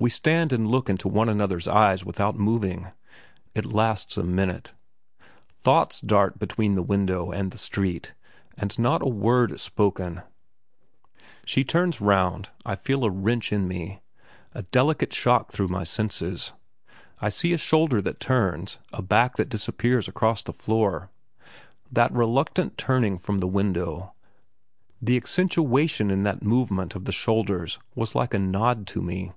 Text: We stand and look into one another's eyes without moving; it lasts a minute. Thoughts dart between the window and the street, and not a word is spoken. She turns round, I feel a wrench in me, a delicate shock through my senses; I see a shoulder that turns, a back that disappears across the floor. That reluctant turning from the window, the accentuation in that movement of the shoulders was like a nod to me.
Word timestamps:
We 0.00 0.10
stand 0.10 0.52
and 0.52 0.68
look 0.68 0.90
into 0.90 1.08
one 1.08 1.30
another's 1.30 1.66
eyes 1.66 2.04
without 2.04 2.36
moving; 2.36 2.88
it 3.54 3.64
lasts 3.64 4.18
a 4.18 4.22
minute. 4.22 4.74
Thoughts 5.62 6.02
dart 6.02 6.38
between 6.38 6.74
the 6.74 6.82
window 6.82 7.30
and 7.32 7.50
the 7.52 7.56
street, 7.56 8.12
and 8.54 8.78
not 8.78 9.02
a 9.02 9.06
word 9.08 9.50
is 9.52 9.62
spoken. 9.62 10.20
She 11.46 11.64
turns 11.64 12.02
round, 12.02 12.50
I 12.66 12.74
feel 12.74 13.02
a 13.02 13.08
wrench 13.10 13.50
in 13.50 13.66
me, 13.66 14.02
a 14.52 14.60
delicate 14.64 15.14
shock 15.14 15.52
through 15.52 15.68
my 15.68 15.84
senses; 15.84 16.52
I 17.20 17.30
see 17.30 17.54
a 17.54 17.56
shoulder 17.58 18.02
that 18.02 18.20
turns, 18.20 18.76
a 18.92 19.00
back 19.00 19.36
that 19.36 19.48
disappears 19.48 20.06
across 20.06 20.42
the 20.42 20.52
floor. 20.52 21.08
That 21.90 22.12
reluctant 22.12 22.76
turning 22.76 23.16
from 23.16 23.38
the 23.38 23.46
window, 23.46 24.12
the 25.00 25.16
accentuation 25.16 26.10
in 26.10 26.24
that 26.24 26.42
movement 26.42 26.94
of 26.94 27.06
the 27.06 27.12
shoulders 27.12 27.78
was 27.94 28.14
like 28.14 28.34
a 28.34 28.38
nod 28.38 28.86
to 28.88 29.00
me. 29.00 29.32